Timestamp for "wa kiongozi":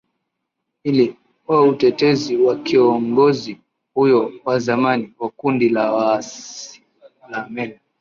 2.37-3.61